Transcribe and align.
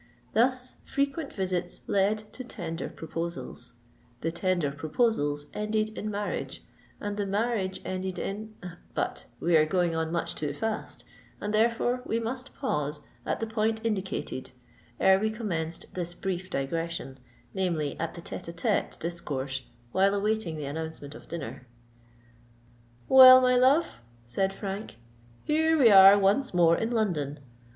Thus 0.33 0.77
frequent 0.83 1.31
visits 1.31 1.81
led 1.85 2.33
to 2.33 2.43
tender 2.43 2.89
proposals; 2.89 3.73
the 4.21 4.31
tender 4.31 4.71
proposals 4.71 5.45
ended 5.53 5.95
in 5.95 6.09
marriage; 6.09 6.63
and 6.99 7.17
the 7.17 7.25
marriage 7.27 7.79
ended 7.85 8.17
in—— 8.17 8.55
But 8.95 9.25
we 9.39 9.53
were 9.53 9.65
going 9.67 9.93
on 9.95 10.11
much 10.11 10.33
too 10.33 10.53
fast; 10.53 11.03
and 11.39 11.53
therefore 11.53 12.01
we 12.03 12.19
must 12.19 12.55
pause 12.55 13.03
at 13.27 13.39
the 13.41 13.45
point 13.45 13.85
indicated 13.85 14.53
ere 14.99 15.19
we 15.19 15.29
commenced 15.29 15.85
this 15.93 16.15
brief 16.15 16.49
digression—namely, 16.49 17.95
at 17.99 18.15
the 18.15 18.23
tête 18.23 18.51
à 18.51 18.53
tête 18.55 18.97
discourse 18.97 19.61
while 19.91 20.15
awaiting 20.15 20.55
the 20.55 20.65
announcement 20.65 21.13
of 21.13 21.27
dinner. 21.27 21.67
"Well, 23.07 23.39
my 23.39 23.55
love," 23.55 24.01
said 24.25 24.51
Frank, 24.51 24.95
"here 25.43 25.77
we 25.77 25.91
are 25.91 26.17
once 26.17 26.55
more 26.55 26.75
in 26.75 26.89
London. 26.89 27.37